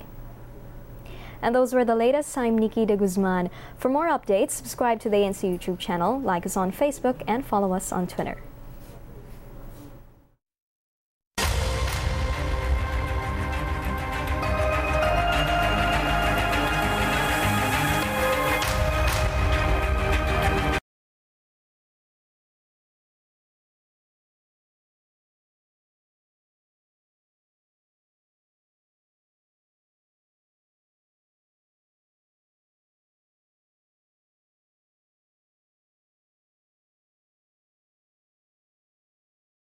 And 1.41 1.55
those 1.55 1.73
were 1.73 1.83
the 1.83 1.95
latest. 1.95 2.37
I'm 2.37 2.59
Nikki 2.59 2.85
de 2.85 2.95
Guzman. 2.95 3.49
For 3.75 3.89
more 3.89 4.07
updates, 4.07 4.51
subscribe 4.51 4.99
to 4.99 5.09
the 5.09 5.17
ANC 5.17 5.41
YouTube 5.41 5.79
channel, 5.79 6.21
like 6.21 6.45
us 6.45 6.55
on 6.55 6.71
Facebook, 6.71 7.23
and 7.27 7.43
follow 7.43 7.73
us 7.73 7.91
on 7.91 8.05
Twitter. 8.05 8.37